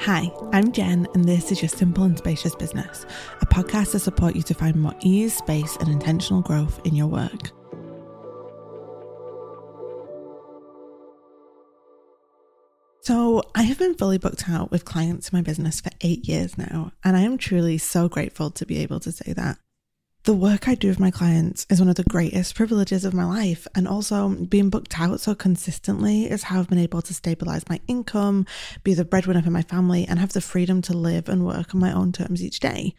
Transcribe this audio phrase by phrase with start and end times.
[0.00, 3.06] Hi, I'm Jen, and this is your Simple and Spacious Business,
[3.40, 7.06] a podcast to support you to find more ease, space, and intentional growth in your
[7.06, 7.52] work.
[13.00, 16.58] So, I have been fully booked out with clients in my business for eight years
[16.58, 19.56] now, and I am truly so grateful to be able to say that.
[20.24, 23.24] The work I do with my clients is one of the greatest privileges of my
[23.24, 23.66] life.
[23.74, 27.80] And also, being booked out so consistently is how I've been able to stabilize my
[27.88, 28.46] income,
[28.84, 31.80] be the breadwinner for my family, and have the freedom to live and work on
[31.80, 32.94] my own terms each day.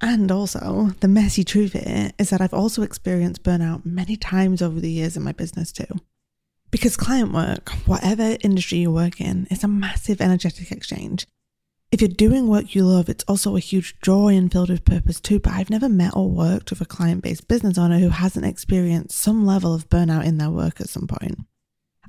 [0.00, 4.78] And also, the messy truth here is that I've also experienced burnout many times over
[4.78, 5.98] the years in my business too.
[6.70, 11.26] Because client work, whatever industry you work in, is a massive energetic exchange.
[11.92, 15.20] If you're doing work you love, it's also a huge joy and filled with purpose
[15.20, 15.38] too.
[15.38, 19.18] But I've never met or worked with a client based business owner who hasn't experienced
[19.18, 21.40] some level of burnout in their work at some point.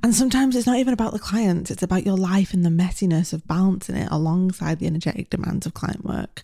[0.03, 3.31] And sometimes it's not even about the clients, it's about your life and the messiness
[3.31, 6.43] of balancing it alongside the energetic demands of client work.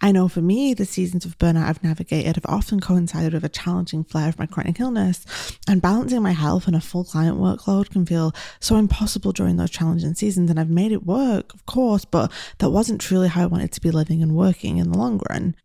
[0.00, 3.48] I know for me, the seasons of burnout I've navigated have often coincided with a
[3.48, 5.26] challenging flare of my chronic illness,
[5.66, 9.72] and balancing my health and a full client workload can feel so impossible during those
[9.72, 10.48] challenging seasons.
[10.48, 13.80] And I've made it work, of course, but that wasn't truly how I wanted to
[13.80, 15.56] be living and working in the long run.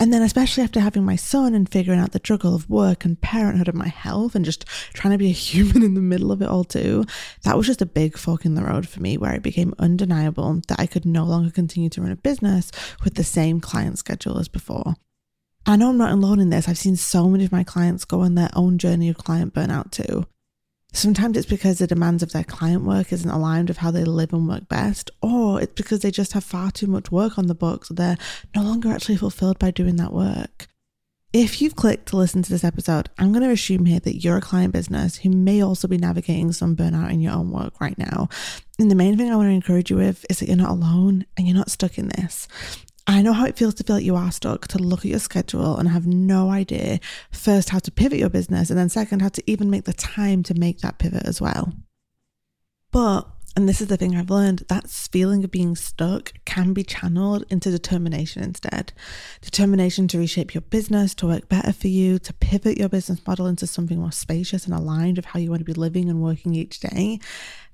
[0.00, 3.20] And then, especially after having my son and figuring out the juggle of work and
[3.20, 6.40] parenthood and my health and just trying to be a human in the middle of
[6.40, 7.04] it all, too,
[7.42, 10.62] that was just a big fork in the road for me where it became undeniable
[10.68, 12.70] that I could no longer continue to run a business
[13.02, 14.94] with the same client schedule as before.
[15.66, 16.68] I know I'm not alone in this.
[16.68, 19.90] I've seen so many of my clients go on their own journey of client burnout,
[19.90, 20.26] too.
[20.92, 24.32] Sometimes it's because the demands of their client work isn't aligned with how they live
[24.32, 27.54] and work best, or it's because they just have far too much work on the
[27.54, 28.16] books, they're
[28.56, 30.66] no longer actually fulfilled by doing that work.
[31.34, 34.38] If you've clicked to listen to this episode, I'm going to assume here that you're
[34.38, 37.98] a client business who may also be navigating some burnout in your own work right
[37.98, 38.30] now.
[38.78, 41.26] And the main thing I want to encourage you with is that you're not alone
[41.36, 42.48] and you're not stuck in this.
[43.10, 45.18] I know how it feels to feel like you are stuck, to look at your
[45.18, 47.00] schedule and have no idea,
[47.32, 50.42] first, how to pivot your business, and then, second, how to even make the time
[50.42, 51.72] to make that pivot as well.
[52.92, 53.26] But
[53.58, 57.44] and this is the thing I've learned that feeling of being stuck can be channeled
[57.50, 58.92] into determination instead.
[59.40, 63.48] Determination to reshape your business, to work better for you, to pivot your business model
[63.48, 66.54] into something more spacious and aligned with how you want to be living and working
[66.54, 67.18] each day.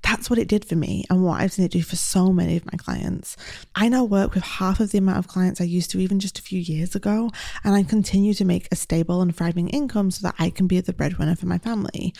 [0.01, 2.57] That's what it did for me and what I've seen it do for so many
[2.57, 3.37] of my clients.
[3.75, 6.39] I now work with half of the amount of clients I used to even just
[6.39, 7.29] a few years ago,
[7.63, 10.81] and I continue to make a stable and thriving income so that I can be
[10.81, 12.11] the breadwinner for my family.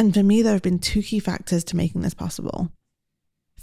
[0.00, 2.72] And for me, there have been two key factors to making this possible.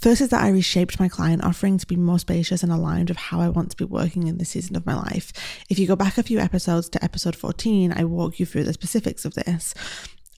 [0.01, 3.19] First is that I reshaped my client offering to be more spacious and aligned with
[3.19, 5.31] how I want to be working in this season of my life.
[5.69, 8.73] If you go back a few episodes to episode 14, I walk you through the
[8.73, 9.75] specifics of this.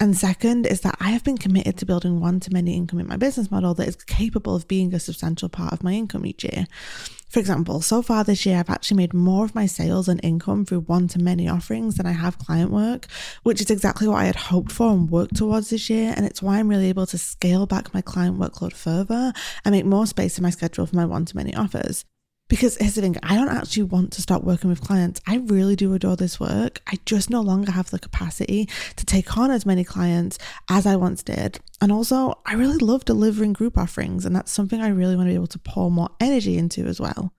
[0.04, 3.08] And second is that I have been committed to building one to many income in
[3.08, 6.44] my business model that is capable of being a substantial part of my income each
[6.44, 6.68] year.
[7.30, 10.66] For example, so far this year, I've actually made more of my sales and income
[10.66, 13.08] through one to many offerings than I have client work,
[13.44, 16.14] which is exactly what I had hoped for and worked towards this year.
[16.18, 19.32] And it's why I'm really able to scale back my client workload further
[19.64, 22.04] and make more space in my schedule for my one to many offers.
[22.54, 25.20] Because here's the thing, I don't actually want to stop working with clients.
[25.26, 26.84] I really do adore this work.
[26.86, 30.38] I just no longer have the capacity to take on as many clients
[30.70, 31.60] as I once did.
[31.82, 35.32] And also, I really love delivering group offerings, and that's something I really want to
[35.32, 37.34] be able to pour more energy into as well.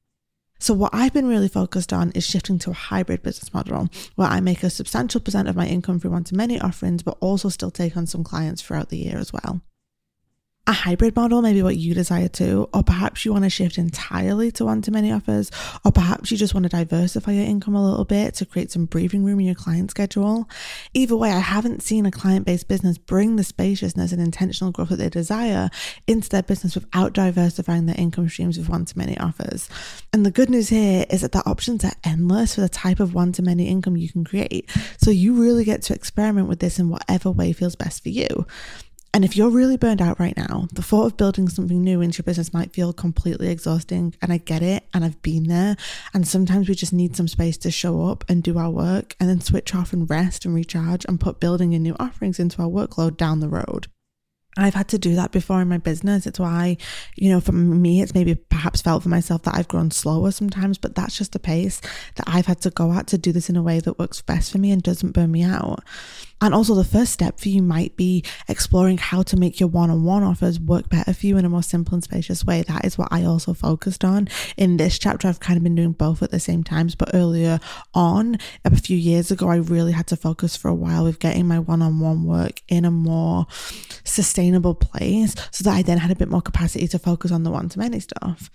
[0.58, 4.26] So, what I've been really focused on is shifting to a hybrid business model where
[4.26, 7.48] I make a substantial percent of my income through one to many offerings, but also
[7.50, 9.60] still take on some clients throughout the year as well
[10.66, 13.76] a hybrid model may be what you desire to, or perhaps you want to shift
[13.76, 15.50] entirely to one to many offers,
[15.84, 18.86] or perhaps you just want to diversify your income a little bit to create some
[18.86, 20.48] breathing room in your client schedule.
[20.94, 24.88] Either way, I haven't seen a client based business bring the spaciousness and intentional growth
[24.88, 25.68] that they desire
[26.06, 29.68] into their business without diversifying their income streams with one to many offers.
[30.14, 33.12] And the good news here is that the options are endless for the type of
[33.12, 34.70] one to many income you can create.
[34.96, 38.46] So you really get to experiment with this in whatever way feels best for you.
[39.14, 42.18] And if you're really burned out right now, the thought of building something new into
[42.18, 44.12] your business might feel completely exhausting.
[44.20, 44.88] And I get it.
[44.92, 45.76] And I've been there.
[46.12, 49.28] And sometimes we just need some space to show up and do our work and
[49.28, 52.68] then switch off and rest and recharge and put building in new offerings into our
[52.68, 53.86] workload down the road.
[54.56, 56.26] I've had to do that before in my business.
[56.26, 56.76] It's why,
[57.16, 60.78] you know, for me, it's maybe perhaps felt for myself that I've grown slower sometimes,
[60.78, 61.80] but that's just a pace
[62.16, 64.52] that I've had to go at to do this in a way that works best
[64.52, 65.82] for me and doesn't burn me out.
[66.40, 69.88] And also, the first step for you might be exploring how to make your one
[69.88, 72.62] on one offers work better for you in a more simple and spacious way.
[72.62, 75.26] That is what I also focused on in this chapter.
[75.26, 77.60] I've kind of been doing both at the same times, but earlier
[77.94, 81.48] on, a few years ago, I really had to focus for a while with getting
[81.48, 83.46] my one on one work in a more
[84.14, 87.50] sustainable place so that I then had a bit more capacity to focus on the
[87.50, 88.50] one to many stuff.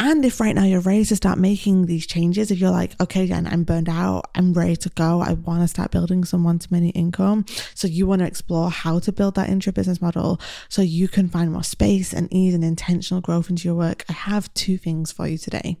[0.00, 3.26] And if right now you're ready to start making these changes, if you're like, okay,
[3.26, 6.58] Jen, I'm burned out, I'm ready to go, I want to start building some one
[6.58, 7.46] to many income.
[7.74, 11.06] So you want to explore how to build that into your business model so you
[11.06, 14.04] can find more space and ease and intentional growth into your work.
[14.08, 15.78] I have two things for you today.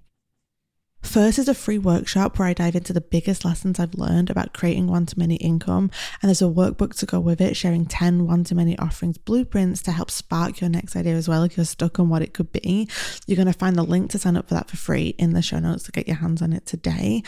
[1.04, 4.52] First is a free workshop where I dive into the biggest lessons I've learned about
[4.52, 5.90] creating one to many income.
[6.20, 9.80] And there's a workbook to go with it, sharing 10 one to many offerings blueprints
[9.82, 12.50] to help spark your next idea as well if you're stuck on what it could
[12.50, 12.88] be.
[13.26, 15.42] You're going to find the link to sign up for that for free in the
[15.42, 17.22] show notes to get your hands on it today.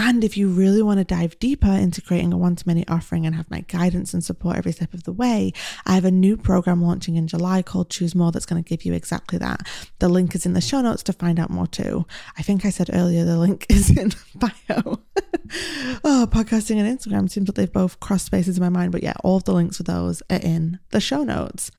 [0.00, 3.26] And if you really want to dive deeper into creating a one to many offering
[3.26, 5.52] and have my guidance and support every step of the way,
[5.86, 8.84] I have a new program launching in July called Choose More that's going to give
[8.84, 9.66] you exactly that.
[9.98, 12.06] The link is in the show notes to find out more too.
[12.36, 14.58] I think I said earlier the link is in bio.
[16.04, 19.14] oh, podcasting and Instagram seems like they've both crossed spaces in my mind, but yeah,
[19.24, 21.72] all of the links for those are in the show notes.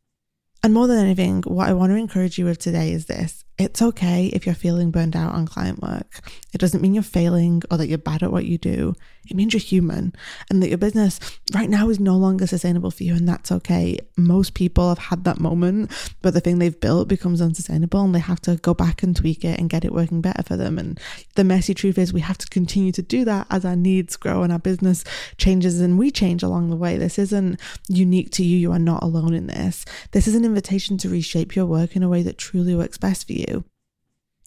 [0.61, 3.81] And more than anything, what I want to encourage you with today is this it's
[3.81, 6.21] okay if you're feeling burned out on client work.
[6.53, 8.95] It doesn't mean you're failing or that you're bad at what you do.
[9.29, 10.13] It means you're human
[10.49, 11.19] and that your business
[11.53, 13.99] right now is no longer sustainable for you, and that's okay.
[14.17, 15.91] Most people have had that moment
[16.21, 19.43] where the thing they've built becomes unsustainable and they have to go back and tweak
[19.43, 20.79] it and get it working better for them.
[20.79, 20.99] And
[21.35, 24.41] the messy truth is, we have to continue to do that as our needs grow
[24.41, 25.03] and our business
[25.37, 26.97] changes and we change along the way.
[26.97, 28.57] This isn't unique to you.
[28.57, 29.85] You are not alone in this.
[30.11, 33.27] This is an invitation to reshape your work in a way that truly works best
[33.27, 33.33] for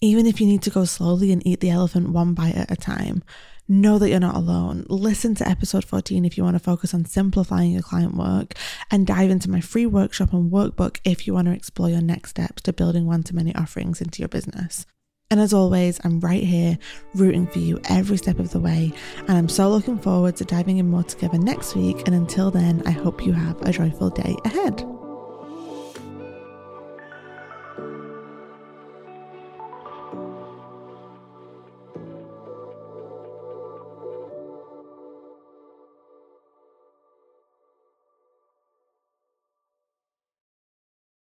[0.01, 2.75] even if you need to go slowly and eat the elephant one bite at a
[2.75, 3.23] time,
[3.67, 4.85] know that you're not alone.
[4.89, 8.53] Listen to episode 14 if you want to focus on simplifying your client work,
[8.91, 12.31] and dive into my free workshop and workbook if you want to explore your next
[12.31, 14.85] steps to building one to many offerings into your business.
[15.31, 16.77] And as always, I'm right here
[17.15, 18.93] rooting for you every step of the way.
[19.19, 22.05] And I'm so looking forward to diving in more together next week.
[22.05, 24.85] And until then, I hope you have a joyful day ahead.